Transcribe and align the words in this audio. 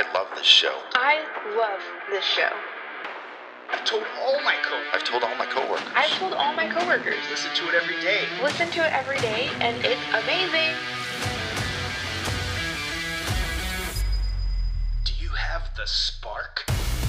I 0.00 0.12
love 0.14 0.28
this 0.34 0.46
show. 0.46 0.72
I 0.94 1.20
love 1.58 1.80
this 2.08 2.24
show. 2.24 2.48
I've 3.70 3.84
told 3.84 4.02
all 4.22 4.40
my 4.42 4.54
coworkers. 4.62 4.88
I've 4.94 5.04
told 5.04 5.22
all 5.22 5.36
my 5.36 5.44
coworkers. 5.44 5.86
I've 5.94 6.10
told 6.12 6.32
all 6.32 6.54
my 6.54 6.66
coworkers. 6.70 7.18
Listen 7.28 7.54
to 7.56 7.68
it 7.68 7.74
every 7.74 8.00
day. 8.00 8.22
Listen 8.42 8.70
to 8.70 8.80
it 8.80 8.90
every 8.94 9.18
day, 9.18 9.50
and 9.60 9.76
it's 9.84 10.00
amazing. 10.14 10.74
Do 15.04 15.12
you 15.22 15.28
have 15.28 15.68
the 15.76 15.84
spark? 15.84 16.64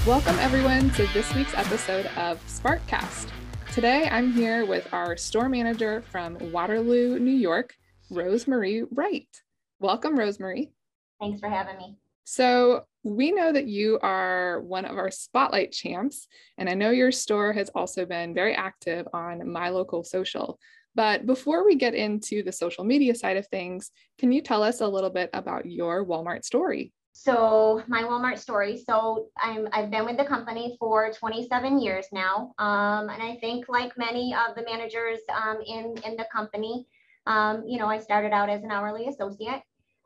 Welcome, 0.06 0.38
everyone, 0.40 0.90
to 0.90 1.06
this 1.14 1.34
week's 1.34 1.54
episode 1.54 2.04
of 2.18 2.46
Sparkcast. 2.46 3.28
Today, 3.72 4.06
I'm 4.10 4.34
here 4.34 4.66
with 4.66 4.92
our 4.92 5.16
store 5.16 5.48
manager 5.48 6.04
from 6.10 6.36
Waterloo, 6.52 7.18
New 7.18 7.30
York, 7.30 7.74
Rosemarie 8.10 8.86
Wright. 8.94 9.42
Welcome, 9.80 10.18
Rosemarie. 10.18 10.72
Thanks 11.18 11.40
for 11.40 11.48
having 11.48 11.78
me. 11.78 11.96
So, 12.24 12.84
we 13.04 13.32
know 13.32 13.52
that 13.52 13.66
you 13.66 13.98
are 14.00 14.60
one 14.60 14.84
of 14.84 14.96
our 14.96 15.10
spotlight 15.10 15.72
champs, 15.72 16.28
and 16.56 16.68
I 16.68 16.74
know 16.74 16.90
your 16.90 17.10
store 17.10 17.52
has 17.52 17.68
also 17.74 18.06
been 18.06 18.32
very 18.32 18.54
active 18.54 19.08
on 19.12 19.50
My 19.50 19.70
Local 19.70 20.04
Social. 20.04 20.60
But 20.94 21.26
before 21.26 21.64
we 21.64 21.76
get 21.76 21.94
into 21.94 22.42
the 22.42 22.52
social 22.52 22.84
media 22.84 23.14
side 23.14 23.36
of 23.36 23.46
things, 23.48 23.90
can 24.18 24.30
you 24.30 24.42
tell 24.42 24.62
us 24.62 24.80
a 24.80 24.86
little 24.86 25.10
bit 25.10 25.30
about 25.32 25.66
your 25.66 26.04
Walmart 26.04 26.44
story? 26.44 26.92
So 27.12 27.82
my 27.88 28.02
Walmart 28.02 28.38
story. 28.38 28.82
So 28.88 29.28
I'm 29.36 29.68
I've 29.72 29.90
been 29.90 30.04
with 30.04 30.16
the 30.16 30.24
company 30.24 30.76
for 30.78 31.10
27 31.12 31.80
years 31.80 32.06
now, 32.12 32.54
um, 32.58 33.10
and 33.10 33.22
I 33.22 33.36
think 33.40 33.68
like 33.68 33.96
many 33.98 34.34
of 34.34 34.54
the 34.56 34.64
managers 34.64 35.20
um, 35.34 35.58
in 35.66 35.94
in 36.04 36.16
the 36.16 36.26
company, 36.32 36.86
um, 37.26 37.64
you 37.66 37.78
know, 37.78 37.86
I 37.86 37.98
started 37.98 38.32
out 38.32 38.48
as 38.48 38.62
an 38.62 38.70
hourly 38.70 39.08
associate, 39.08 39.62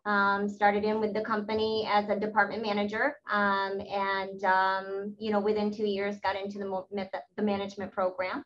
um, 0.07 0.49
started 0.49 0.85
in 0.85 1.01
with 1.01 1.13
the 1.13 1.21
company 1.21 1.87
as 1.93 2.09
a 2.09 2.19
department 2.19 2.63
manager, 2.63 3.17
um, 3.31 3.81
and 3.81 4.45
um, 4.45 5.15
you 5.19 5.31
know, 5.33 5.41
within 5.41 5.71
two 5.71 5.85
years 5.85 6.17
got 6.21 6.37
into 6.37 6.59
the 6.59 7.09
the 7.37 7.43
management 7.43 7.93
program. 7.93 8.43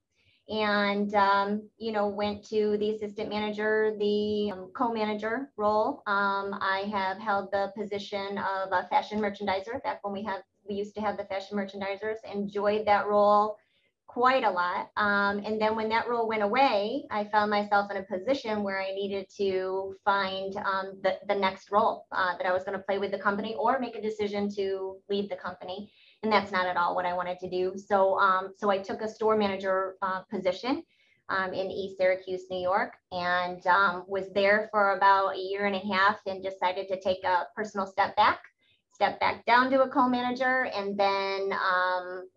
And 0.49 1.15
um, 1.15 1.69
you 1.79 1.93
know 1.93 2.09
went 2.09 2.45
to 2.49 2.77
the 2.79 2.91
assistant 2.91 3.29
manager 3.29 3.95
the 4.01 4.51
um, 4.51 4.71
co-manager 4.75 5.53
role. 5.57 6.03
Um, 6.09 6.59
i 6.61 6.91
have 6.91 7.19
held 7.19 7.53
the 7.53 7.71
position 7.79 8.37
of 8.39 8.73
a 8.73 8.89
fashion 8.89 9.21
merchandiser 9.21 9.81
back 9.85 10.03
when 10.03 10.13
we 10.13 10.25
have 10.25 10.41
we 10.69 10.75
used 10.75 10.95
to 10.97 11.01
have 11.01 11.17
the 11.17 11.25
fashion 11.25 11.57
merchandisers 11.57 12.17
enjoyed 12.33 12.85
that 12.87 13.07
role 13.07 13.59
quite 14.13 14.45
a 14.45 14.51
lot. 14.51 14.89
Um, 14.97 15.39
and 15.47 15.61
then 15.61 15.77
when 15.77 15.89
that 15.91 16.09
role 16.09 16.27
went 16.27 16.43
away 16.43 17.05
i 17.11 17.25
found 17.25 17.51
myself 17.51 17.91
in 17.91 17.97
a 17.99 18.03
position 18.03 18.63
where 18.63 18.81
i 18.81 18.91
needed 18.93 19.27
to 19.37 19.95
find 20.05 20.57
um, 20.57 20.87
the, 21.05 21.13
the 21.29 21.35
next 21.35 21.71
role 21.71 22.07
uh, 22.13 22.37
that 22.37 22.47
i 22.47 22.53
was 22.53 22.65
going 22.65 22.77
to 22.77 22.85
play 22.89 22.99
with 22.99 23.13
the 23.13 23.19
company 23.19 23.55
or 23.59 23.79
make 23.79 23.97
a 23.97 24.03
decision 24.03 24.51
to 24.57 24.97
leave 25.09 25.29
the 25.29 25.37
company. 25.37 25.93
And 26.23 26.33
that's 26.33 26.53
not 26.53 26.67
at 26.67 26.77
all 26.77 26.95
what 26.95 27.07
I 27.07 27.15
wanted 27.15 27.39
to 27.41 27.49
do. 27.49 27.73
So, 27.77 28.19
um, 28.19 28.53
so 28.57 28.69
I 28.71 28.79
took 28.79 29.01
a 29.01 29.09
store 29.09 29.37
manager 29.37 29.97
uh, 30.03 30.21
position 30.31 30.83
um, 31.31 31.55
in 31.55 31.71
East 31.71 31.97
Syracuse, 31.97 32.43
New 32.51 32.61
York, 32.61 32.93
and 33.13 33.65
um, 33.67 34.05
was 34.07 34.27
there 34.35 34.69
for 34.71 34.97
about 34.97 35.37
a 35.37 35.39
year 35.39 35.67
and 35.67 35.77
a 35.77 35.95
half, 35.95 36.19
and 36.27 36.43
decided 36.43 36.89
to 36.89 37.01
take 37.01 37.23
a 37.25 37.47
personal 37.57 37.87
step 37.87 38.15
back, 38.17 38.41
step 39.01 39.19
back 39.19 39.47
down 39.47 39.71
to 39.71 39.81
a 39.83 39.89
co-manager, 39.89 40.67
and 40.77 40.95
then 40.95 41.51
um, 41.55 42.29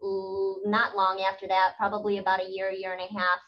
not 0.65 0.95
long 0.95 1.19
after 1.19 1.45
that, 1.45 1.73
probably 1.77 2.19
about 2.19 2.39
a 2.39 2.49
year, 2.49 2.71
year 2.71 2.93
and 2.93 3.01
a 3.01 3.19
half. 3.19 3.39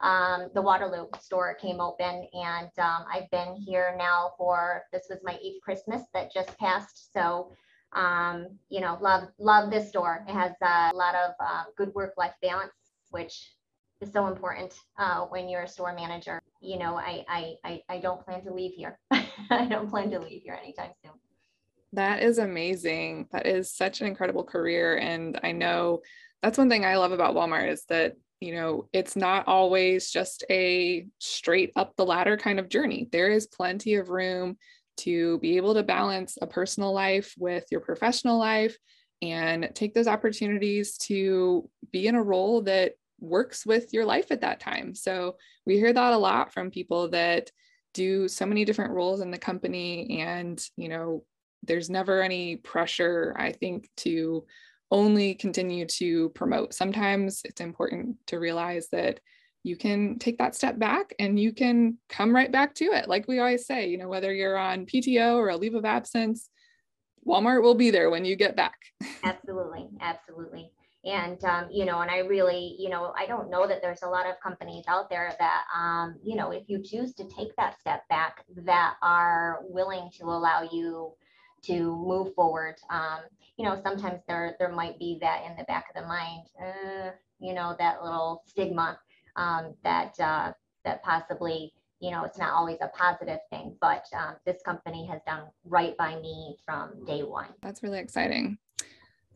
Um, 0.00 0.48
the 0.54 0.62
Waterloo 0.62 1.06
store 1.20 1.54
came 1.60 1.78
open, 1.78 2.26
and 2.32 2.70
um, 2.78 3.04
I've 3.12 3.30
been 3.30 3.54
here 3.54 3.94
now 3.98 4.32
for 4.38 4.82
this 4.92 5.02
was 5.10 5.18
my 5.22 5.38
eighth 5.44 5.60
Christmas 5.62 6.04
that 6.14 6.32
just 6.32 6.56
passed. 6.56 7.12
So 7.12 7.52
um, 7.92 8.46
you 8.70 8.80
know, 8.80 8.96
love 8.98 9.28
love 9.38 9.70
this 9.70 9.90
store. 9.90 10.24
It 10.26 10.32
has 10.32 10.52
a 10.62 10.90
lot 10.94 11.14
of 11.14 11.34
uh, 11.40 11.64
good 11.76 11.94
work 11.94 12.14
life 12.16 12.34
balance, 12.40 12.72
which 13.10 13.52
is 14.00 14.10
so 14.10 14.26
important 14.26 14.72
uh, 14.98 15.26
when 15.26 15.50
you're 15.50 15.64
a 15.64 15.68
store 15.68 15.94
manager. 15.94 16.40
You 16.62 16.78
know, 16.78 16.96
I, 16.96 17.24
I 17.28 17.54
I 17.62 17.82
I 17.90 17.98
don't 17.98 18.24
plan 18.24 18.42
to 18.44 18.54
leave 18.54 18.72
here. 18.72 18.98
I 19.50 19.66
don't 19.66 19.90
plan 19.90 20.10
to 20.12 20.18
leave 20.18 20.42
here 20.42 20.58
anytime. 20.60 20.92
That 21.94 22.22
is 22.22 22.38
amazing. 22.38 23.28
That 23.32 23.46
is 23.46 23.72
such 23.72 24.00
an 24.00 24.06
incredible 24.06 24.44
career, 24.44 24.96
and 24.98 25.38
I 25.42 25.52
know 25.52 26.02
that's 26.42 26.58
one 26.58 26.68
thing 26.68 26.84
I 26.84 26.96
love 26.96 27.12
about 27.12 27.34
Walmart 27.34 27.70
is 27.70 27.84
that 27.88 28.16
you 28.40 28.54
know 28.54 28.88
it's 28.92 29.16
not 29.16 29.46
always 29.46 30.10
just 30.10 30.44
a 30.50 31.06
straight 31.18 31.72
up 31.76 31.94
the 31.96 32.04
ladder 32.04 32.36
kind 32.36 32.58
of 32.58 32.68
journey. 32.68 33.08
There 33.12 33.30
is 33.30 33.46
plenty 33.46 33.94
of 33.94 34.08
room 34.10 34.56
to 34.98 35.38
be 35.38 35.56
able 35.56 35.74
to 35.74 35.82
balance 35.82 36.36
a 36.40 36.46
personal 36.46 36.92
life 36.92 37.34
with 37.38 37.64
your 37.70 37.80
professional 37.80 38.38
life 38.38 38.76
and 39.22 39.70
take 39.74 39.94
those 39.94 40.08
opportunities 40.08 40.96
to 40.98 41.68
be 41.92 42.06
in 42.06 42.14
a 42.14 42.22
role 42.22 42.62
that 42.62 42.92
works 43.20 43.64
with 43.64 43.92
your 43.92 44.04
life 44.04 44.30
at 44.30 44.40
that 44.42 44.60
time. 44.60 44.94
So 44.94 45.36
we 45.64 45.76
hear 45.76 45.92
that 45.92 46.12
a 46.12 46.18
lot 46.18 46.52
from 46.52 46.70
people 46.70 47.08
that 47.10 47.50
do 47.94 48.28
so 48.28 48.44
many 48.46 48.64
different 48.64 48.92
roles 48.92 49.20
in 49.20 49.30
the 49.30 49.38
company 49.38 50.20
and, 50.20 50.62
you 50.76 50.88
know, 50.88 51.24
there's 51.66 51.90
never 51.90 52.22
any 52.22 52.56
pressure, 52.56 53.34
I 53.38 53.52
think, 53.52 53.88
to 53.98 54.44
only 54.90 55.34
continue 55.34 55.86
to 55.86 56.28
promote. 56.30 56.74
Sometimes 56.74 57.42
it's 57.44 57.60
important 57.60 58.16
to 58.28 58.38
realize 58.38 58.88
that 58.92 59.20
you 59.64 59.76
can 59.76 60.18
take 60.18 60.38
that 60.38 60.54
step 60.54 60.78
back 60.78 61.14
and 61.18 61.40
you 61.40 61.52
can 61.52 61.98
come 62.08 62.34
right 62.34 62.52
back 62.52 62.74
to 62.74 62.84
it. 62.84 63.08
Like 63.08 63.26
we 63.26 63.38
always 63.38 63.66
say, 63.66 63.88
you 63.88 63.96
know, 63.96 64.08
whether 64.08 64.32
you're 64.32 64.58
on 64.58 64.86
PTO 64.86 65.36
or 65.36 65.48
a 65.48 65.56
leave 65.56 65.74
of 65.74 65.86
absence, 65.86 66.50
Walmart 67.26 67.62
will 67.62 67.74
be 67.74 67.90
there 67.90 68.10
when 68.10 68.26
you 68.26 68.36
get 68.36 68.56
back. 68.56 68.78
absolutely. 69.24 69.88
Absolutely. 70.00 70.70
And, 71.06 71.42
um, 71.44 71.68
you 71.70 71.84
know, 71.84 72.00
and 72.00 72.10
I 72.10 72.18
really, 72.18 72.76
you 72.78 72.88
know, 72.88 73.12
I 73.18 73.26
don't 73.26 73.50
know 73.50 73.66
that 73.66 73.82
there's 73.82 74.02
a 74.02 74.08
lot 74.08 74.26
of 74.26 74.40
companies 74.42 74.84
out 74.88 75.10
there 75.10 75.34
that, 75.38 75.64
um, 75.74 76.16
you 76.22 76.34
know, 76.34 76.50
if 76.50 76.64
you 76.66 76.82
choose 76.82 77.12
to 77.14 77.24
take 77.24 77.54
that 77.56 77.78
step 77.78 78.08
back, 78.08 78.44
that 78.56 78.94
are 79.02 79.60
willing 79.62 80.10
to 80.18 80.24
allow 80.24 80.62
you 80.62 81.12
to 81.66 81.96
move 81.96 82.34
forward. 82.34 82.76
Um, 82.90 83.20
you 83.56 83.64
know, 83.64 83.80
sometimes 83.82 84.20
there 84.26 84.56
there 84.58 84.72
might 84.72 84.98
be 84.98 85.18
that 85.20 85.44
in 85.48 85.56
the 85.56 85.64
back 85.64 85.86
of 85.94 86.02
the 86.02 86.08
mind, 86.08 86.48
uh, 86.60 87.10
you 87.38 87.54
know, 87.54 87.76
that 87.78 88.02
little 88.02 88.42
stigma 88.46 88.98
um, 89.36 89.74
that 89.82 90.18
uh, 90.20 90.52
that 90.84 91.02
possibly 91.02 91.72
you 92.00 92.10
know 92.10 92.24
it's 92.24 92.38
not 92.38 92.52
always 92.52 92.76
a 92.80 92.88
positive 92.88 93.38
thing 93.50 93.74
but 93.80 94.04
um, 94.16 94.34
this 94.44 94.60
company 94.64 95.06
has 95.06 95.20
done 95.26 95.44
right 95.64 95.96
by 95.96 96.18
me 96.20 96.56
from 96.64 97.04
day 97.06 97.22
one 97.22 97.48
that's 97.62 97.82
really 97.82 97.98
exciting 97.98 98.58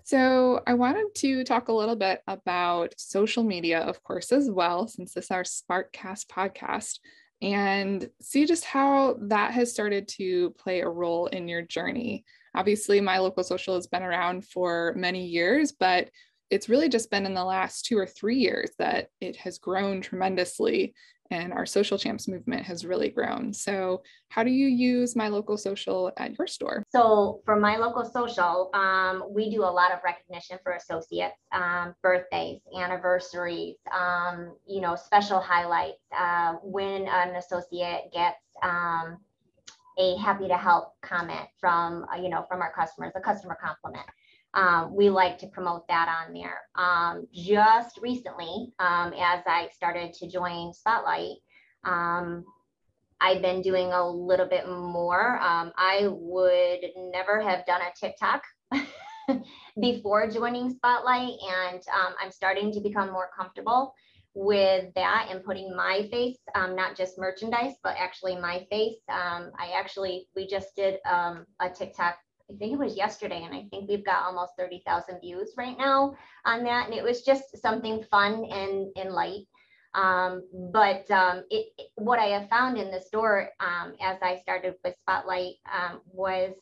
so 0.04 0.60
i 0.66 0.74
wanted 0.74 1.06
to 1.14 1.44
talk 1.44 1.68
a 1.68 1.72
little 1.72 1.96
bit 1.96 2.20
about 2.26 2.92
social 2.98 3.42
media 3.42 3.80
of 3.80 4.02
course 4.02 4.32
as 4.32 4.50
well 4.50 4.86
since 4.86 5.14
this 5.14 5.26
is 5.26 5.30
our 5.30 5.44
sparkcast 5.44 6.26
podcast 6.26 6.98
and 7.40 8.08
see 8.20 8.46
just 8.46 8.64
how 8.64 9.16
that 9.20 9.52
has 9.52 9.70
started 9.70 10.08
to 10.08 10.50
play 10.58 10.80
a 10.80 10.88
role 10.88 11.26
in 11.26 11.48
your 11.48 11.62
journey. 11.62 12.24
Obviously 12.54 13.00
my 13.00 13.18
local 13.18 13.44
social 13.44 13.74
has 13.74 13.86
been 13.86 14.02
around 14.02 14.44
for 14.44 14.94
many 14.96 15.26
years 15.26 15.72
but 15.72 16.10
it's 16.50 16.68
really 16.68 16.88
just 16.88 17.10
been 17.10 17.26
in 17.26 17.34
the 17.34 17.44
last 17.44 17.84
two 17.84 17.98
or 17.98 18.06
three 18.06 18.38
years 18.38 18.70
that 18.78 19.10
it 19.20 19.36
has 19.36 19.58
grown 19.58 20.00
tremendously 20.00 20.94
and 21.30 21.52
our 21.52 21.66
social 21.66 21.98
champs 21.98 22.28
movement 22.28 22.64
has 22.64 22.84
really 22.84 23.08
grown. 23.08 23.52
So, 23.52 24.02
how 24.28 24.42
do 24.42 24.50
you 24.50 24.66
use 24.66 25.16
my 25.16 25.28
local 25.28 25.56
social 25.56 26.12
at 26.16 26.36
your 26.38 26.46
store? 26.46 26.82
So, 26.90 27.40
for 27.44 27.56
my 27.56 27.76
local 27.76 28.04
social, 28.04 28.70
um, 28.74 29.24
we 29.30 29.50
do 29.50 29.62
a 29.62 29.64
lot 29.64 29.92
of 29.92 30.00
recognition 30.04 30.58
for 30.62 30.72
associates, 30.72 31.36
um, 31.52 31.94
birthdays, 32.02 32.60
anniversaries, 32.76 33.76
um, 33.92 34.54
you 34.66 34.80
know, 34.80 34.96
special 34.96 35.40
highlights. 35.40 35.98
Uh, 36.16 36.54
when 36.62 37.06
an 37.08 37.36
associate 37.36 38.10
gets 38.12 38.38
um, 38.62 39.18
a 39.98 40.16
happy 40.16 40.48
to 40.48 40.56
help 40.56 40.94
comment 41.02 41.48
from, 41.60 42.06
uh, 42.12 42.16
you 42.16 42.28
know, 42.28 42.44
from 42.48 42.62
our 42.62 42.72
customers, 42.72 43.12
a 43.16 43.20
customer 43.20 43.56
compliment 43.60 44.06
um, 44.54 44.94
we 44.94 45.10
like 45.10 45.38
to 45.38 45.46
promote 45.46 45.86
that 45.88 46.08
on 46.08 46.32
there. 46.32 46.60
Um, 46.74 47.26
just 47.32 47.98
recently, 47.98 48.72
um, 48.78 49.12
as 49.12 49.42
I 49.46 49.68
started 49.74 50.14
to 50.14 50.28
join 50.28 50.72
Spotlight, 50.72 51.36
um, 51.84 52.44
I've 53.20 53.42
been 53.42 53.62
doing 53.62 53.92
a 53.92 54.08
little 54.08 54.46
bit 54.46 54.68
more. 54.68 55.38
Um, 55.40 55.72
I 55.76 56.08
would 56.08 56.80
never 57.12 57.40
have 57.40 57.66
done 57.66 57.80
a 57.82 57.92
TikTok 57.98 58.42
before 59.80 60.30
joining 60.30 60.70
Spotlight, 60.70 61.34
and 61.50 61.82
um, 61.92 62.14
I'm 62.22 62.30
starting 62.30 62.72
to 62.72 62.80
become 62.80 63.12
more 63.12 63.28
comfortable 63.36 63.92
with 64.34 64.94
that 64.94 65.28
and 65.30 65.44
putting 65.44 65.74
my 65.74 66.06
face, 66.12 66.38
not 66.54 66.96
just 66.96 67.18
merchandise, 67.18 67.74
but 67.82 67.96
actually 67.98 68.36
my 68.36 68.64
face. 68.70 69.00
I 69.08 69.72
actually, 69.76 70.28
we 70.36 70.46
just 70.46 70.76
did 70.76 70.98
a 71.04 71.70
TikTok 71.74 72.18
I 72.50 72.56
think 72.56 72.72
it 72.72 72.78
was 72.78 72.96
yesterday, 72.96 73.42
and 73.44 73.54
I 73.54 73.66
think 73.70 73.88
we've 73.88 74.04
got 74.04 74.24
almost 74.24 74.52
30,000 74.58 75.20
views 75.20 75.52
right 75.56 75.76
now 75.76 76.16
on 76.44 76.64
that. 76.64 76.86
And 76.86 76.94
it 76.94 77.04
was 77.04 77.22
just 77.22 77.56
something 77.58 78.02
fun 78.10 78.46
and, 78.50 78.88
and 78.96 79.12
light. 79.12 79.46
Um, 79.94 80.44
but 80.72 81.10
um, 81.10 81.44
it, 81.50 81.68
it, 81.78 81.88
what 81.96 82.18
I 82.18 82.26
have 82.26 82.48
found 82.48 82.78
in 82.78 82.90
the 82.90 83.00
store 83.00 83.50
um, 83.60 83.94
as 84.00 84.18
I 84.22 84.38
started 84.38 84.74
with 84.84 84.96
Spotlight 85.00 85.54
um, 85.72 86.00
was 86.10 86.54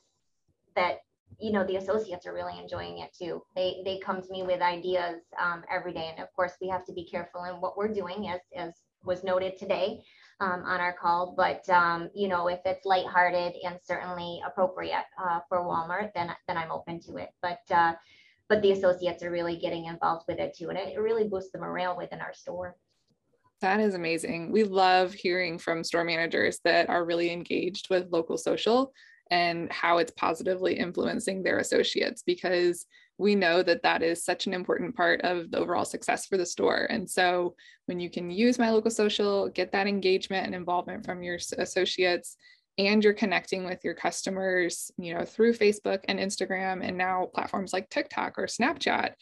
that 0.74 0.98
you 1.38 1.52
know 1.52 1.64
the 1.64 1.76
associates 1.76 2.26
are 2.26 2.32
really 2.32 2.58
enjoying 2.58 2.98
it 2.98 3.12
too 3.12 3.42
they 3.54 3.82
they 3.84 3.98
come 3.98 4.22
to 4.22 4.30
me 4.30 4.42
with 4.42 4.60
ideas 4.62 5.22
um, 5.42 5.64
every 5.70 5.92
day 5.92 6.08
and 6.10 6.22
of 6.22 6.32
course 6.34 6.52
we 6.62 6.68
have 6.68 6.84
to 6.86 6.92
be 6.92 7.04
careful 7.04 7.44
in 7.44 7.54
what 7.56 7.76
we're 7.76 7.92
doing 7.92 8.28
as 8.28 8.40
as 8.56 8.72
was 9.04 9.24
noted 9.24 9.58
today 9.58 10.00
um, 10.40 10.62
on 10.64 10.80
our 10.80 10.92
call 10.92 11.34
but 11.36 11.68
um, 11.68 12.10
you 12.14 12.28
know 12.28 12.48
if 12.48 12.60
it's 12.64 12.84
lighthearted 12.84 13.54
and 13.64 13.78
certainly 13.82 14.40
appropriate 14.46 15.04
uh, 15.22 15.40
for 15.48 15.58
walmart 15.58 16.12
then 16.14 16.30
then 16.46 16.56
i'm 16.56 16.70
open 16.70 17.00
to 17.00 17.16
it 17.16 17.30
but 17.42 17.60
uh, 17.70 17.94
but 18.48 18.62
the 18.62 18.72
associates 18.72 19.22
are 19.22 19.30
really 19.30 19.56
getting 19.56 19.86
involved 19.86 20.24
with 20.28 20.38
it 20.38 20.54
too 20.56 20.68
and 20.68 20.78
it 20.78 20.98
really 20.98 21.28
boosts 21.28 21.50
the 21.52 21.58
morale 21.58 21.96
within 21.96 22.20
our 22.20 22.34
store 22.34 22.76
that 23.62 23.80
is 23.80 23.94
amazing. 23.94 24.52
We 24.52 24.64
love 24.64 25.14
hearing 25.14 25.58
from 25.58 25.82
store 25.82 26.04
managers 26.04 26.60
that 26.64 26.90
are 26.90 27.06
really 27.06 27.32
engaged 27.32 27.88
with 27.88 28.12
local 28.12 28.36
social 28.36 28.92
and 29.30 29.72
how 29.72 29.98
it's 29.98 30.12
positively 30.12 30.74
influencing 30.78 31.42
their 31.42 31.58
associates 31.58 32.22
because 32.24 32.86
we 33.18 33.34
know 33.34 33.62
that 33.62 33.82
that 33.82 34.02
is 34.02 34.24
such 34.24 34.46
an 34.46 34.54
important 34.54 34.94
part 34.94 35.22
of 35.22 35.50
the 35.50 35.58
overall 35.58 35.84
success 35.84 36.26
for 36.26 36.36
the 36.36 36.46
store. 36.46 36.86
And 36.90 37.08
so 37.08 37.54
when 37.86 37.98
you 37.98 38.10
can 38.10 38.30
use 38.30 38.58
my 38.58 38.70
local 38.70 38.90
social, 38.90 39.48
get 39.48 39.72
that 39.72 39.86
engagement 39.86 40.46
and 40.46 40.54
involvement 40.54 41.06
from 41.06 41.22
your 41.22 41.38
associates 41.58 42.36
and 42.78 43.02
you're 43.02 43.14
connecting 43.14 43.64
with 43.64 43.82
your 43.84 43.94
customers, 43.94 44.90
you 44.98 45.14
know, 45.14 45.24
through 45.24 45.54
Facebook 45.54 46.00
and 46.08 46.18
Instagram 46.18 46.86
and 46.86 46.98
now 46.98 47.30
platforms 47.34 47.72
like 47.72 47.88
TikTok 47.88 48.38
or 48.38 48.46
Snapchat, 48.46 49.12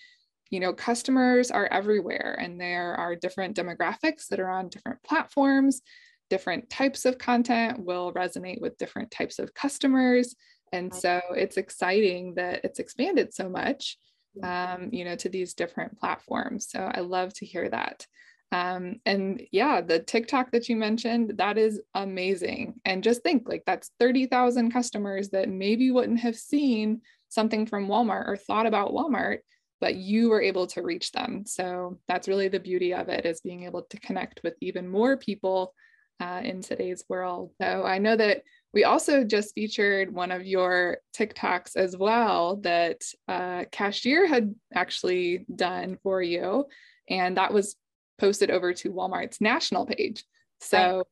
you 0.50 0.58
know, 0.58 0.72
customers 0.72 1.52
are 1.52 1.68
everywhere 1.70 2.36
and 2.40 2.60
there 2.60 2.94
are 2.94 3.14
different 3.14 3.56
demographics 3.56 4.26
that 4.28 4.40
are 4.40 4.50
on 4.50 4.68
different 4.68 5.02
platforms 5.04 5.82
different 6.30 6.68
types 6.70 7.04
of 7.04 7.18
content 7.18 7.84
will 7.84 8.12
resonate 8.12 8.60
with 8.60 8.78
different 8.78 9.10
types 9.10 9.38
of 9.38 9.54
customers. 9.54 10.34
And 10.74 10.92
so 10.92 11.20
it's 11.30 11.56
exciting 11.56 12.34
that 12.34 12.64
it's 12.64 12.80
expanded 12.80 13.32
so 13.32 13.48
much, 13.48 13.96
um, 14.42 14.88
you 14.92 15.04
know, 15.04 15.14
to 15.16 15.28
these 15.28 15.54
different 15.54 15.98
platforms. 16.00 16.68
So 16.68 16.80
I 16.80 17.00
love 17.00 17.32
to 17.34 17.46
hear 17.46 17.68
that. 17.68 18.06
Um, 18.50 18.96
and 19.06 19.42
yeah, 19.52 19.80
the 19.80 20.00
TikTok 20.00 20.50
that 20.50 20.68
you 20.68 20.76
mentioned, 20.76 21.34
that 21.38 21.58
is 21.58 21.80
amazing. 21.94 22.74
And 22.84 23.04
just 23.04 23.22
think 23.22 23.48
like 23.48 23.62
that's 23.66 23.92
30,000 24.00 24.72
customers 24.72 25.30
that 25.30 25.48
maybe 25.48 25.92
wouldn't 25.92 26.20
have 26.20 26.36
seen 26.36 27.02
something 27.28 27.66
from 27.66 27.86
Walmart 27.86 28.28
or 28.28 28.36
thought 28.36 28.66
about 28.66 28.92
Walmart, 28.92 29.38
but 29.80 29.94
you 29.94 30.28
were 30.28 30.42
able 30.42 30.66
to 30.68 30.82
reach 30.82 31.12
them. 31.12 31.44
So 31.46 31.98
that's 32.08 32.28
really 32.28 32.48
the 32.48 32.60
beauty 32.60 32.94
of 32.94 33.08
it 33.08 33.26
is 33.26 33.40
being 33.40 33.64
able 33.64 33.82
to 33.82 34.00
connect 34.00 34.40
with 34.42 34.54
even 34.60 34.88
more 34.88 35.16
people 35.16 35.72
uh, 36.20 36.40
in 36.42 36.62
today's 36.62 37.04
world. 37.08 37.50
So 37.60 37.84
I 37.84 37.98
know 37.98 38.16
that 38.16 38.42
we 38.72 38.84
also 38.84 39.24
just 39.24 39.54
featured 39.54 40.12
one 40.12 40.32
of 40.32 40.44
your 40.44 40.98
TikToks 41.16 41.76
as 41.76 41.96
well 41.96 42.56
that 42.56 43.02
uh, 43.28 43.64
Cashier 43.70 44.26
had 44.26 44.54
actually 44.74 45.46
done 45.54 45.98
for 46.02 46.20
you. 46.20 46.66
And 47.08 47.36
that 47.36 47.52
was 47.52 47.76
posted 48.18 48.50
over 48.50 48.72
to 48.74 48.92
Walmart's 48.92 49.40
national 49.40 49.86
page. 49.86 50.24
So 50.60 50.96
right. 50.96 51.06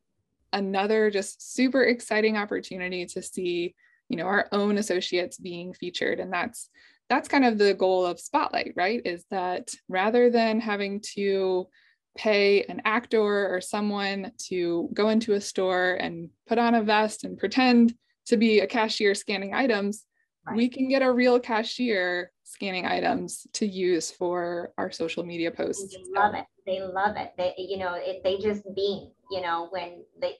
another 0.52 1.10
just 1.10 1.54
super 1.54 1.84
exciting 1.84 2.36
opportunity 2.36 3.06
to 3.06 3.22
see, 3.22 3.74
you 4.08 4.16
know, 4.16 4.26
our 4.26 4.48
own 4.50 4.78
associates 4.78 5.38
being 5.38 5.72
featured. 5.72 6.20
And 6.20 6.32
that's 6.32 6.68
that's 7.08 7.28
kind 7.28 7.44
of 7.44 7.58
the 7.58 7.74
goal 7.74 8.06
of 8.06 8.18
Spotlight, 8.18 8.72
right? 8.74 9.02
Is 9.04 9.24
that 9.30 9.74
rather 9.88 10.30
than 10.30 10.60
having 10.60 11.00
to 11.14 11.68
pay 12.16 12.62
an 12.64 12.82
actor 12.84 13.54
or 13.54 13.60
someone 13.60 14.32
to 14.36 14.88
go 14.92 15.08
into 15.08 15.32
a 15.32 15.40
store 15.40 15.94
and 15.94 16.28
put 16.46 16.58
on 16.58 16.74
a 16.74 16.82
vest 16.82 17.24
and 17.24 17.38
pretend 17.38 17.94
to 18.26 18.36
be 18.36 18.60
a 18.60 18.66
cashier 18.66 19.14
scanning 19.14 19.54
items, 19.54 20.04
right. 20.46 20.56
we 20.56 20.68
can 20.68 20.88
get 20.88 21.02
a 21.02 21.12
real 21.12 21.40
cashier 21.40 22.30
scanning 22.44 22.86
items 22.86 23.46
to 23.54 23.66
use 23.66 24.10
for 24.10 24.72
our 24.78 24.90
social 24.90 25.24
media 25.24 25.50
posts. 25.50 25.96
They 25.96 26.04
love 26.14 26.34
it. 26.34 26.44
They 26.66 26.80
love 26.80 27.16
it. 27.16 27.32
They, 27.36 27.54
you 27.56 27.78
know, 27.78 27.94
it, 27.96 28.22
they 28.22 28.36
just 28.38 28.62
beam, 28.74 29.10
you 29.30 29.40
know, 29.40 29.68
when 29.70 30.04
they, 30.20 30.36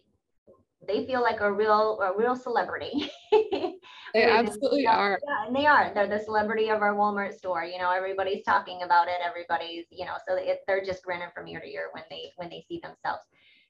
they 0.87 1.06
feel 1.06 1.23
like 1.23 1.40
a 1.40 1.52
real, 1.52 2.00
a 2.00 2.17
real 2.17 2.37
celebrity. 2.37 3.11
They 4.14 4.25
absolutely 4.25 4.82
yeah, 4.82 4.96
are. 4.96 5.19
Yeah, 5.26 5.46
and 5.46 5.56
they 5.56 5.67
are. 5.67 5.90
They're 5.94 6.06
the 6.06 6.23
celebrity 6.23 6.69
of 6.69 6.82
our 6.82 6.94
Walmart 6.94 7.32
store. 7.32 7.64
You 7.64 7.79
know, 7.79 7.90
everybody's 7.90 8.44
talking 8.44 8.82
about 8.82 9.08
it. 9.08 9.14
Everybody's, 9.26 9.87
you 9.90 10.05
know, 10.05 10.17
so 10.29 10.37
it, 10.37 10.61
they're 10.67 10.84
just 10.84 11.02
grinning 11.02 11.29
from 11.34 11.49
ear 11.49 11.61
to 11.61 11.67
ear 11.67 11.88
when 11.93 12.05
they 12.11 12.32
when 12.37 12.50
they 12.50 12.64
see 12.69 12.79
themselves. 12.82 13.23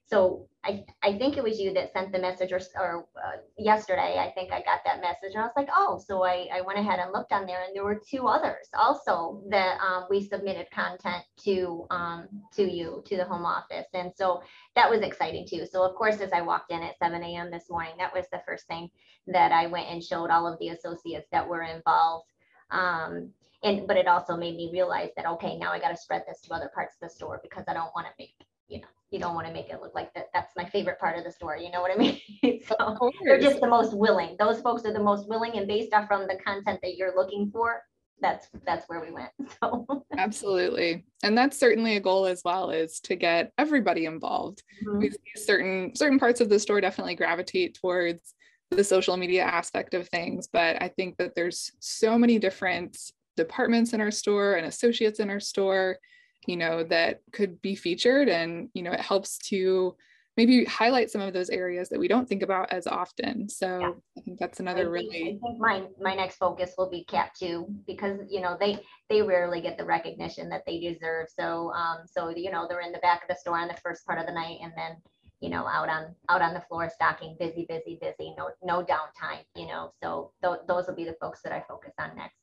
So 0.06 0.48
I, 0.64 0.84
I 1.02 1.16
think 1.18 1.36
it 1.36 1.42
was 1.42 1.58
you 1.58 1.72
that 1.74 1.92
sent 1.92 2.12
the 2.12 2.18
message 2.18 2.52
or, 2.52 2.60
or 2.78 3.06
uh, 3.16 3.38
yesterday, 3.58 4.18
I 4.18 4.30
think 4.34 4.52
I 4.52 4.62
got 4.62 4.80
that 4.84 5.00
message 5.00 5.34
and 5.34 5.38
I 5.38 5.46
was 5.46 5.54
like, 5.56 5.68
oh, 5.74 6.00
so 6.06 6.24
I, 6.24 6.48
I 6.52 6.60
went 6.60 6.78
ahead 6.78 7.00
and 7.00 7.12
looked 7.12 7.32
on 7.32 7.46
there 7.46 7.62
and 7.64 7.74
there 7.74 7.84
were 7.84 8.00
two 8.08 8.28
others 8.28 8.68
also 8.78 9.42
that 9.48 9.78
um, 9.80 10.04
we 10.08 10.22
submitted 10.22 10.70
content 10.70 11.24
to, 11.44 11.86
um, 11.90 12.28
to 12.54 12.70
you, 12.70 13.02
to 13.06 13.16
the 13.16 13.24
home 13.24 13.44
office. 13.44 13.86
And 13.94 14.12
so 14.14 14.42
that 14.76 14.88
was 14.88 15.00
exciting 15.00 15.46
too. 15.48 15.66
So 15.66 15.82
of 15.82 15.96
course, 15.96 16.20
as 16.20 16.32
I 16.32 16.42
walked 16.42 16.70
in 16.70 16.82
at 16.82 16.98
7 16.98 17.22
a.m. 17.22 17.50
this 17.50 17.68
morning, 17.68 17.94
that 17.98 18.14
was 18.14 18.26
the 18.30 18.42
first 18.46 18.66
thing 18.66 18.90
that 19.26 19.50
I 19.50 19.66
went 19.66 19.88
and 19.88 20.02
showed 20.02 20.30
all 20.30 20.46
of 20.46 20.58
the 20.58 20.68
associates 20.68 21.28
that 21.32 21.48
were 21.48 21.62
involved. 21.62 22.26
Um, 22.70 23.30
and, 23.64 23.86
but 23.86 23.96
it 23.96 24.08
also 24.08 24.36
made 24.36 24.56
me 24.56 24.70
realize 24.72 25.10
that, 25.16 25.26
okay, 25.26 25.56
now 25.56 25.72
I 25.72 25.78
got 25.78 25.90
to 25.90 25.96
spread 25.96 26.24
this 26.26 26.40
to 26.42 26.54
other 26.54 26.70
parts 26.74 26.96
of 26.96 27.08
the 27.08 27.14
store 27.14 27.40
because 27.42 27.64
I 27.68 27.74
don't 27.74 27.94
want 27.94 28.06
to 28.06 28.12
make, 28.18 28.34
you 28.68 28.80
know, 28.80 28.86
you 29.10 29.18
don't 29.18 29.34
want 29.34 29.46
to 29.46 29.52
make 29.52 29.68
it 29.68 29.80
look 29.82 29.94
like 29.94 30.12
that 30.14 30.30
that's 30.32 30.52
my 30.56 30.64
favorite 30.64 30.98
part 30.98 31.18
of 31.18 31.24
the 31.24 31.30
story 31.30 31.64
you 31.64 31.70
know 31.70 31.80
what 31.80 31.90
i 31.90 31.96
mean? 31.96 32.20
So 32.66 33.10
they're 33.24 33.40
just 33.40 33.60
the 33.60 33.68
most 33.68 33.92
willing 33.92 34.36
those 34.38 34.60
folks 34.60 34.84
are 34.84 34.92
the 34.92 35.02
most 35.02 35.28
willing 35.28 35.58
and 35.58 35.66
based 35.66 35.92
off 35.92 36.06
from 36.06 36.26
the 36.26 36.36
content 36.44 36.80
that 36.82 36.96
you're 36.96 37.14
looking 37.14 37.50
for 37.50 37.82
that's 38.22 38.48
that's 38.64 38.88
where 38.88 39.00
we 39.00 39.10
went 39.10 39.30
so. 39.60 40.04
Absolutely. 40.16 41.04
And 41.22 41.36
that's 41.36 41.58
certainly 41.58 41.96
a 41.96 42.00
goal 42.00 42.24
as 42.24 42.40
well 42.44 42.70
is 42.70 43.00
to 43.00 43.16
get 43.16 43.52
everybody 43.58 44.06
involved. 44.06 44.62
Mm-hmm. 44.86 44.98
we 44.98 45.10
see 45.10 45.18
certain 45.34 45.94
certain 45.94 46.18
parts 46.18 46.40
of 46.40 46.48
the 46.48 46.58
store 46.58 46.80
definitely 46.80 47.16
gravitate 47.16 47.74
towards 47.74 48.34
the 48.70 48.84
social 48.84 49.18
media 49.18 49.42
aspect 49.42 49.92
of 49.92 50.08
things 50.08 50.48
but 50.50 50.80
i 50.80 50.88
think 50.88 51.18
that 51.18 51.34
there's 51.34 51.72
so 51.78 52.16
many 52.16 52.38
different 52.38 52.96
departments 53.36 53.92
in 53.92 54.00
our 54.00 54.10
store 54.10 54.54
and 54.54 54.66
associates 54.66 55.20
in 55.20 55.28
our 55.28 55.40
store 55.40 55.98
you 56.46 56.56
know 56.56 56.84
that 56.84 57.22
could 57.32 57.60
be 57.62 57.74
featured. 57.74 58.28
And 58.28 58.68
you 58.74 58.82
know 58.82 58.92
it 58.92 59.00
helps 59.00 59.38
to 59.48 59.96
maybe 60.36 60.64
highlight 60.64 61.10
some 61.10 61.20
of 61.20 61.34
those 61.34 61.50
areas 61.50 61.88
that 61.90 61.98
we 61.98 62.08
don't 62.08 62.28
think 62.28 62.42
about 62.42 62.72
as 62.72 62.86
often. 62.86 63.48
So 63.48 63.80
yeah. 63.80 63.92
i 64.16 64.20
think 64.20 64.38
that's 64.38 64.60
another 64.60 64.94
I 64.94 65.00
think, 65.00 65.12
really 65.12 65.22
i 65.22 65.46
think 65.46 65.58
my 65.58 65.82
my 66.00 66.14
next 66.14 66.36
focus 66.36 66.72
will 66.78 66.88
be 66.88 67.04
Cap 67.04 67.34
2 67.38 67.66
because 67.86 68.20
you 68.30 68.40
know 68.40 68.56
they 68.58 68.80
they 69.10 69.22
rarely 69.22 69.60
get 69.60 69.76
the 69.76 69.84
recognition 69.84 70.48
that 70.48 70.62
they 70.66 70.80
deserve. 70.80 71.28
So 71.38 71.72
um 71.72 71.98
so 72.06 72.30
you 72.30 72.50
know 72.50 72.66
they're 72.68 72.80
in 72.80 72.92
the 72.92 72.98
back 72.98 73.22
of 73.22 73.28
the 73.28 73.36
store 73.36 73.58
on 73.58 73.68
the 73.68 73.76
first 73.82 74.06
part 74.06 74.18
of 74.18 74.26
the 74.26 74.32
night 74.32 74.58
and 74.62 74.72
then 74.76 74.96
you 75.40 75.50
know 75.50 75.66
out 75.66 75.88
on 75.88 76.14
out 76.28 76.40
on 76.40 76.54
the 76.54 76.60
floor 76.62 76.88
stocking 76.88 77.36
busy 77.38 77.66
busy 77.68 77.98
busy 78.00 78.34
no 78.38 78.50
no 78.62 78.82
downtime 78.82 79.44
you 79.54 79.66
know. 79.66 79.92
So 80.02 80.32
th- 80.42 80.60
those 80.66 80.86
will 80.86 80.96
be 80.96 81.04
the 81.04 81.16
folks 81.20 81.42
that 81.42 81.52
i 81.52 81.62
focus 81.68 81.92
on 81.98 82.16
next 82.16 82.41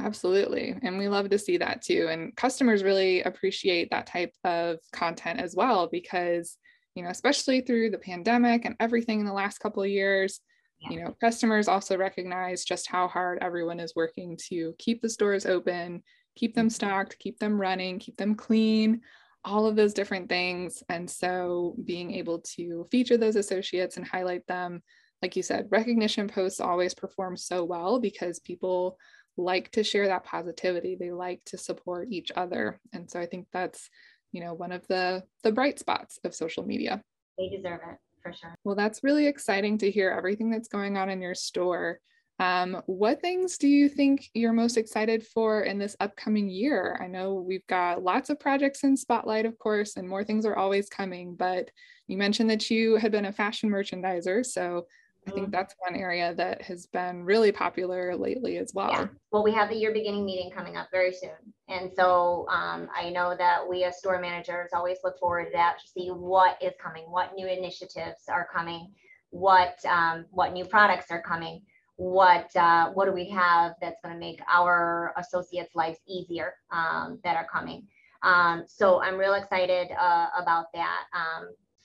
Absolutely. 0.00 0.76
And 0.82 0.96
we 0.96 1.08
love 1.08 1.28
to 1.30 1.38
see 1.38 1.56
that 1.58 1.82
too. 1.82 2.06
And 2.08 2.34
customers 2.36 2.84
really 2.84 3.22
appreciate 3.22 3.90
that 3.90 4.06
type 4.06 4.32
of 4.44 4.78
content 4.92 5.40
as 5.40 5.56
well 5.56 5.88
because, 5.90 6.56
you 6.94 7.02
know, 7.02 7.10
especially 7.10 7.62
through 7.62 7.90
the 7.90 7.98
pandemic 7.98 8.64
and 8.64 8.76
everything 8.78 9.20
in 9.20 9.26
the 9.26 9.32
last 9.32 9.58
couple 9.58 9.82
of 9.82 9.88
years, 9.88 10.40
yeah. 10.80 10.90
you 10.90 11.02
know, 11.02 11.16
customers 11.20 11.66
also 11.66 11.96
recognize 11.96 12.64
just 12.64 12.88
how 12.88 13.08
hard 13.08 13.38
everyone 13.42 13.80
is 13.80 13.96
working 13.96 14.38
to 14.48 14.72
keep 14.78 15.02
the 15.02 15.08
stores 15.08 15.46
open, 15.46 16.02
keep 16.36 16.54
them 16.54 16.66
mm-hmm. 16.66 16.74
stocked, 16.74 17.18
keep 17.18 17.38
them 17.40 17.60
running, 17.60 17.98
keep 17.98 18.16
them 18.16 18.36
clean, 18.36 19.00
all 19.44 19.66
of 19.66 19.74
those 19.74 19.94
different 19.94 20.28
things. 20.28 20.82
And 20.88 21.10
so 21.10 21.74
being 21.84 22.12
able 22.14 22.40
to 22.56 22.86
feature 22.90 23.16
those 23.16 23.36
associates 23.36 23.96
and 23.96 24.06
highlight 24.06 24.46
them, 24.46 24.82
like 25.22 25.34
you 25.34 25.42
said, 25.42 25.66
recognition 25.70 26.28
posts 26.28 26.60
always 26.60 26.94
perform 26.94 27.36
so 27.36 27.64
well 27.64 27.98
because 27.98 28.38
people 28.38 28.96
like 29.38 29.70
to 29.70 29.82
share 29.82 30.08
that 30.08 30.24
positivity 30.24 30.96
they 30.98 31.10
like 31.10 31.40
to 31.44 31.56
support 31.56 32.08
each 32.10 32.30
other 32.36 32.80
and 32.92 33.10
so 33.10 33.20
i 33.20 33.26
think 33.26 33.46
that's 33.52 33.88
you 34.32 34.42
know 34.42 34.52
one 34.52 34.72
of 34.72 34.86
the 34.88 35.22
the 35.42 35.52
bright 35.52 35.78
spots 35.78 36.18
of 36.24 36.34
social 36.34 36.66
media 36.66 37.02
they 37.38 37.48
deserve 37.48 37.80
it 37.90 37.98
for 38.22 38.32
sure 38.32 38.54
well 38.64 38.74
that's 38.74 39.04
really 39.04 39.26
exciting 39.26 39.78
to 39.78 39.90
hear 39.90 40.10
everything 40.10 40.50
that's 40.50 40.68
going 40.68 40.96
on 40.96 41.08
in 41.08 41.22
your 41.22 41.34
store 41.34 42.00
um, 42.40 42.82
what 42.86 43.20
things 43.20 43.58
do 43.58 43.66
you 43.66 43.88
think 43.88 44.30
you're 44.32 44.52
most 44.52 44.76
excited 44.76 45.26
for 45.26 45.62
in 45.62 45.76
this 45.76 45.96
upcoming 45.98 46.48
year? 46.48 46.96
I 47.02 47.08
know 47.08 47.34
we've 47.34 47.66
got 47.66 48.04
lots 48.04 48.30
of 48.30 48.38
projects 48.38 48.84
in 48.84 48.96
Spotlight, 48.96 49.44
of 49.44 49.58
course, 49.58 49.96
and 49.96 50.08
more 50.08 50.22
things 50.22 50.46
are 50.46 50.56
always 50.56 50.88
coming, 50.88 51.34
but 51.34 51.70
you 52.06 52.16
mentioned 52.16 52.48
that 52.50 52.70
you 52.70 52.94
had 52.94 53.10
been 53.10 53.24
a 53.24 53.32
fashion 53.32 53.70
merchandiser. 53.70 54.46
So 54.46 54.86
I 55.28 55.30
think 55.30 55.46
mm-hmm. 55.46 55.52
that's 55.52 55.74
one 55.78 55.94
area 55.94 56.34
that 56.34 56.62
has 56.62 56.86
been 56.86 57.24
really 57.24 57.52
popular 57.52 58.16
lately 58.16 58.58
as 58.58 58.72
well. 58.74 58.90
Yeah. 58.90 59.06
Well, 59.30 59.44
we 59.44 59.52
have 59.52 59.68
the 59.68 59.76
year 59.76 59.92
beginning 59.92 60.24
meeting 60.24 60.50
coming 60.50 60.76
up 60.76 60.88
very 60.90 61.12
soon. 61.12 61.36
And 61.68 61.90
so 61.94 62.46
um, 62.48 62.88
I 62.96 63.10
know 63.10 63.34
that 63.36 63.68
we 63.68 63.84
as 63.84 63.98
store 63.98 64.20
managers 64.20 64.70
always 64.72 64.98
look 65.04 65.18
forward 65.18 65.46
to 65.46 65.50
that 65.52 65.78
to 65.80 65.88
see 65.88 66.08
what 66.08 66.56
is 66.62 66.72
coming, 66.82 67.04
what 67.10 67.34
new 67.34 67.46
initiatives 67.46 68.22
are 68.28 68.48
coming, 68.52 68.90
what 69.30 69.78
um, 69.86 70.24
what 70.30 70.52
new 70.52 70.64
products 70.64 71.10
are 71.10 71.22
coming, 71.22 71.62
what 71.96 72.54
uh, 72.56 72.90
what 72.92 73.04
do 73.04 73.12
we 73.12 73.28
have 73.28 73.74
that's 73.82 74.00
going 74.02 74.14
to 74.14 74.20
make 74.20 74.40
our 74.50 75.12
associates' 75.18 75.74
lives 75.74 75.98
easier 76.08 76.54
um, 76.70 77.18
that 77.24 77.36
are 77.36 77.46
coming. 77.52 77.86
Um, 78.22 78.64
so 78.66 79.02
I'm 79.02 79.16
real 79.16 79.34
excited 79.34 79.88
uh, 79.92 80.28
about 80.36 80.66
that. 80.74 81.04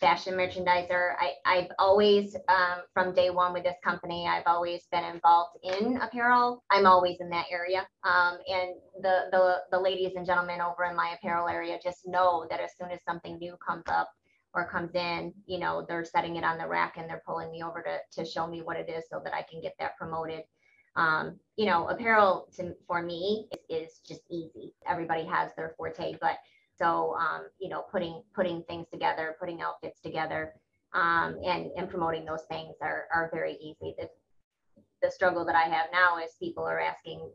Fashion 0.04 0.34
merchandiser. 0.34 1.14
I, 1.18 1.32
I've 1.46 1.72
always, 1.80 2.36
um, 2.50 2.82
from 2.94 3.14
day 3.14 3.30
one 3.30 3.54
with 3.54 3.64
this 3.64 3.78
company, 3.82 4.28
I've 4.28 4.44
always 4.46 4.82
been 4.92 5.06
involved 5.06 5.58
in 5.64 5.96
apparel. 6.02 6.62
I'm 6.70 6.86
always 6.86 7.22
in 7.22 7.30
that 7.30 7.46
area. 7.50 7.88
Um, 8.04 8.38
and 8.50 8.76
the, 9.02 9.30
the, 9.32 9.60
the 9.72 9.80
ladies 9.80 10.12
and 10.18 10.26
gentlemen 10.26 10.60
over 10.60 10.84
in 10.84 10.98
my 10.98 11.16
apparel 11.18 11.48
area 11.48 11.80
just 11.82 12.06
know 12.06 12.46
that 12.50 12.60
as 12.60 12.72
soon 12.78 12.92
as 12.92 13.00
something 13.08 13.38
new 13.38 13.56
comes 13.66 13.86
up 13.88 14.12
or 14.54 14.68
comes 14.68 14.94
in, 14.94 15.34
you 15.46 15.58
know, 15.58 15.86
they're 15.88 16.04
setting 16.04 16.36
it 16.36 16.44
on 16.44 16.58
the 16.58 16.68
rack 16.68 16.96
and 16.98 17.10
they're 17.10 17.24
pulling 17.26 17.50
me 17.50 17.64
over 17.64 17.82
to, 17.82 18.24
to 18.24 18.30
show 18.30 18.46
me 18.46 18.62
what 18.62 18.76
it 18.76 18.90
is 18.90 19.06
so 19.10 19.22
that 19.24 19.34
I 19.34 19.46
can 19.50 19.62
get 19.62 19.74
that 19.80 19.98
promoted. 19.98 20.42
Um, 20.98 21.40
you 21.56 21.66
know, 21.66 21.88
apparel 21.88 22.50
to, 22.58 22.76
for 22.88 23.02
me 23.02 23.48
is, 23.70 23.88
is 23.88 24.00
just 24.06 24.24
easy. 24.30 24.74
Everybody 24.86 25.24
has 25.28 25.52
their 25.56 25.74
forte, 25.78 26.18
but 26.20 26.40
so, 26.80 27.16
um, 27.20 27.48
you 27.60 27.70
know, 27.70 27.84
putting 27.92 28.24
putting 28.36 28.64
things 28.64 28.88
together, 28.92 29.36
putting 29.40 29.62
outfits 29.62 30.00
together, 30.02 30.54
um, 30.94 31.38
and 31.46 31.72
and 31.78 31.90
promoting 31.90 32.26
those 32.26 32.44
things 32.50 32.76
are 32.82 33.06
are 33.14 33.30
very 33.34 33.54
easy. 33.62 33.96
The 33.98 34.10
the 35.02 35.12
struggle 35.12 35.46
that 35.46 35.56
I 35.56 35.64
have 35.64 35.88
now 35.92 36.18
is 36.18 36.32
people 36.40 36.64
are 36.64 36.80
asking, 36.80 37.30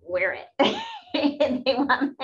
wear 0.00 0.32
it. 0.32 0.46
they 1.64 1.74
want 1.74 2.16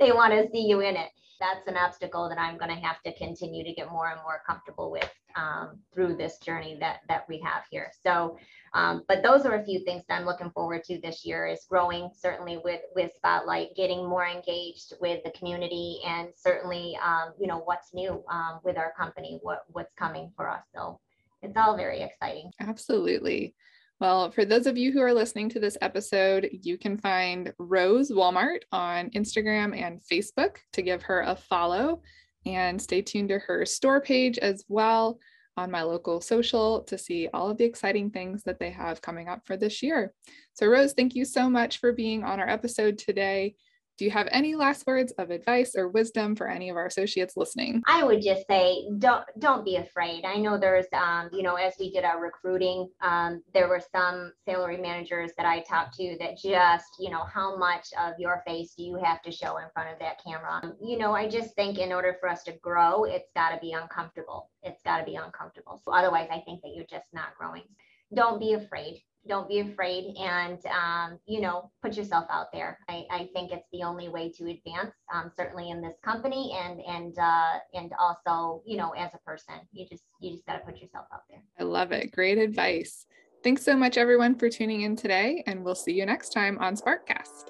they 0.00 0.12
want 0.12 0.32
to 0.32 0.48
see 0.52 0.66
you 0.66 0.80
in 0.80 0.96
it. 0.96 1.08
That's 1.42 1.66
an 1.66 1.76
obstacle 1.76 2.28
that 2.28 2.38
I'm 2.38 2.56
going 2.56 2.70
to 2.70 2.86
have 2.86 3.02
to 3.02 3.12
continue 3.14 3.64
to 3.64 3.72
get 3.72 3.90
more 3.90 4.10
and 4.10 4.20
more 4.22 4.42
comfortable 4.46 4.92
with 4.92 5.10
um, 5.34 5.80
through 5.92 6.16
this 6.16 6.38
journey 6.38 6.76
that 6.78 7.00
that 7.08 7.24
we 7.28 7.40
have 7.40 7.64
here. 7.70 7.90
So 8.06 8.36
um, 8.74 9.02
but 9.06 9.22
those 9.22 9.44
are 9.44 9.56
a 9.56 9.64
few 9.64 9.80
things 9.84 10.02
that 10.08 10.18
I'm 10.18 10.26
looking 10.26 10.50
forward 10.50 10.82
to 10.84 10.98
this 11.00 11.24
year 11.24 11.46
is 11.46 11.66
growing 11.68 12.10
certainly 12.18 12.58
with 12.64 12.80
with 12.94 13.12
Spotlight, 13.16 13.74
getting 13.76 14.08
more 14.08 14.26
engaged 14.26 14.94
with 15.00 15.22
the 15.24 15.30
community, 15.32 16.00
and 16.06 16.28
certainly 16.34 16.96
um, 17.04 17.32
you 17.38 17.46
know 17.46 17.58
what's 17.58 17.92
new 17.92 18.24
um, 18.30 18.60
with 18.64 18.78
our 18.78 18.92
company, 18.96 19.38
what 19.42 19.64
what's 19.68 19.92
coming 19.94 20.32
for 20.36 20.48
us. 20.48 20.62
So 20.74 21.00
it's 21.42 21.56
all 21.56 21.76
very 21.76 22.02
exciting. 22.02 22.50
Absolutely. 22.60 23.54
Well, 24.02 24.32
for 24.32 24.44
those 24.44 24.66
of 24.66 24.76
you 24.76 24.90
who 24.90 25.00
are 25.00 25.14
listening 25.14 25.48
to 25.50 25.60
this 25.60 25.78
episode, 25.80 26.48
you 26.50 26.76
can 26.76 26.98
find 26.98 27.52
Rose 27.60 28.10
Walmart 28.10 28.62
on 28.72 29.10
Instagram 29.10 29.80
and 29.80 30.00
Facebook 30.02 30.56
to 30.72 30.82
give 30.82 31.02
her 31.02 31.20
a 31.20 31.36
follow 31.36 32.02
and 32.44 32.82
stay 32.82 33.00
tuned 33.00 33.28
to 33.28 33.38
her 33.38 33.64
store 33.64 34.00
page 34.00 34.38
as 34.38 34.64
well 34.66 35.20
on 35.56 35.70
my 35.70 35.82
local 35.82 36.20
social 36.20 36.82
to 36.82 36.98
see 36.98 37.28
all 37.32 37.48
of 37.48 37.58
the 37.58 37.64
exciting 37.64 38.10
things 38.10 38.42
that 38.42 38.58
they 38.58 38.70
have 38.70 39.00
coming 39.00 39.28
up 39.28 39.46
for 39.46 39.56
this 39.56 39.84
year. 39.84 40.12
So, 40.54 40.66
Rose, 40.66 40.94
thank 40.94 41.14
you 41.14 41.24
so 41.24 41.48
much 41.48 41.78
for 41.78 41.92
being 41.92 42.24
on 42.24 42.40
our 42.40 42.48
episode 42.48 42.98
today. 42.98 43.54
Do 43.98 44.04
you 44.04 44.10
have 44.10 44.28
any 44.30 44.54
last 44.54 44.86
words 44.86 45.12
of 45.18 45.30
advice 45.30 45.74
or 45.76 45.88
wisdom 45.88 46.34
for 46.34 46.48
any 46.48 46.70
of 46.70 46.76
our 46.76 46.86
associates 46.86 47.36
listening? 47.36 47.82
I 47.86 48.02
would 48.02 48.22
just 48.22 48.46
say 48.48 48.84
don't 48.98 49.24
don't 49.38 49.64
be 49.64 49.76
afraid. 49.76 50.24
I 50.24 50.36
know 50.36 50.58
there's 50.58 50.86
um, 50.92 51.28
you 51.32 51.42
know, 51.42 51.56
as 51.56 51.74
we 51.78 51.90
did 51.90 52.04
our 52.04 52.20
recruiting, 52.20 52.88
um, 53.00 53.42
there 53.52 53.68
were 53.68 53.82
some 53.94 54.32
salary 54.44 54.78
managers 54.78 55.32
that 55.36 55.46
I 55.46 55.60
talked 55.60 55.94
to 55.96 56.16
that 56.20 56.38
just, 56.38 56.86
you 56.98 57.10
know, 57.10 57.24
how 57.24 57.56
much 57.56 57.88
of 58.00 58.14
your 58.18 58.42
face 58.46 58.74
do 58.76 58.82
you 58.82 58.98
have 59.02 59.22
to 59.22 59.30
show 59.30 59.58
in 59.58 59.64
front 59.74 59.92
of 59.92 59.98
that 60.00 60.22
camera? 60.24 60.60
Um, 60.62 60.74
you 60.82 60.98
know, 60.98 61.12
I 61.12 61.28
just 61.28 61.54
think 61.54 61.78
in 61.78 61.92
order 61.92 62.16
for 62.18 62.28
us 62.28 62.42
to 62.44 62.52
grow, 62.62 63.04
it's 63.04 63.30
got 63.34 63.50
to 63.50 63.58
be 63.60 63.72
uncomfortable. 63.72 64.50
It's 64.62 64.82
got 64.82 64.98
to 64.98 65.04
be 65.04 65.16
uncomfortable. 65.16 65.80
So 65.84 65.92
otherwise, 65.92 66.28
I 66.30 66.40
think 66.40 66.62
that 66.62 66.72
you're 66.74 66.86
just 66.86 67.06
not 67.12 67.36
growing. 67.38 67.64
Don't 68.14 68.38
be 68.38 68.54
afraid. 68.54 69.02
Don't 69.28 69.48
be 69.48 69.60
afraid 69.60 70.16
and 70.18 70.58
um, 70.66 71.18
you 71.26 71.40
know 71.40 71.70
put 71.80 71.96
yourself 71.96 72.26
out 72.28 72.46
there. 72.52 72.78
I, 72.88 73.04
I 73.10 73.28
think 73.32 73.52
it's 73.52 73.68
the 73.72 73.84
only 73.84 74.08
way 74.08 74.32
to 74.32 74.50
advance 74.50 74.92
um, 75.14 75.30
certainly 75.36 75.70
in 75.70 75.80
this 75.80 75.94
company 76.04 76.52
and 76.60 76.80
and 76.80 77.16
uh, 77.18 77.58
and 77.72 77.92
also 78.00 78.62
you 78.66 78.76
know 78.76 78.90
as 78.90 79.10
a 79.14 79.18
person. 79.18 79.54
You 79.70 79.86
just 79.88 80.02
you 80.18 80.32
just 80.32 80.44
got 80.44 80.54
to 80.54 80.58
put 80.60 80.80
yourself 80.80 81.06
out 81.12 81.22
there. 81.30 81.42
I 81.60 81.62
love 81.62 81.92
it. 81.92 82.10
Great 82.10 82.38
advice. 82.38 83.06
Thanks 83.44 83.64
so 83.64 83.76
much 83.76 83.96
everyone 83.96 84.36
for 84.36 84.48
tuning 84.48 84.82
in 84.82 84.94
today 84.94 85.42
and 85.46 85.64
we'll 85.64 85.74
see 85.74 85.92
you 85.92 86.06
next 86.06 86.28
time 86.28 86.58
on 86.58 86.76
sparkcast. 86.76 87.48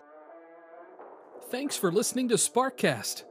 Thanks 1.51 1.77
for 1.77 1.93
listening 1.93 2.31
to 2.31 2.37
sparkcast. 2.37 3.25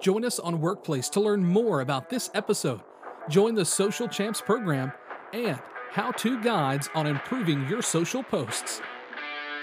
Join 0.00 0.24
us 0.24 0.40
on 0.40 0.60
workplace 0.60 1.08
to 1.10 1.20
learn 1.20 1.44
more 1.44 1.80
about 1.80 2.10
this 2.10 2.28
episode. 2.34 2.80
Join 3.28 3.54
the 3.54 3.64
social 3.64 4.08
champs 4.08 4.40
program 4.40 4.92
and 5.32 5.60
how 5.90 6.12
to 6.12 6.40
guides 6.42 6.88
on 6.94 7.06
improving 7.06 7.66
your 7.68 7.82
social 7.82 8.22
posts. 8.22 8.80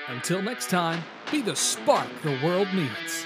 Until 0.08 0.42
next 0.42 0.70
time, 0.70 1.04
be 1.32 1.42
the 1.42 1.56
spark 1.56 2.08
the 2.24 2.40
world 2.44 2.68
needs. 2.74 3.26